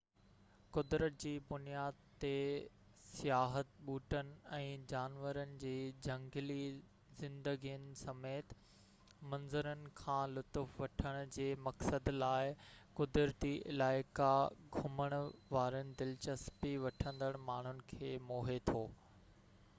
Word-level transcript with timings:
قدرت 0.75 1.17
جي 1.23 1.31
بنياد 1.47 1.97
تي 2.21 2.29
سياحت 3.09 3.75
ٻوٽن 3.89 4.29
۽ 4.59 4.69
جانورن 4.93 5.51
جي 5.63 5.73
جهنگلي 6.07 6.63
زندگين 7.19 7.83
سميت 7.99 8.55
منظرن 9.33 9.83
کان 10.01 10.33
لطف 10.39 10.73
وٺڻ 10.83 11.19
جي 11.37 11.45
مقصد 11.67 12.09
لاءِ 12.15 12.49
قدرتي 13.01 13.51
علائقا 13.75 14.31
گهمڻ 14.79 15.17
وارن 15.57 15.93
دلچسپي 16.03 16.73
وٺندڙ 16.87 17.29
ماڻهن 17.51 17.85
کي 17.93 18.11
موهي 18.31 18.57
ٿو 18.71 18.83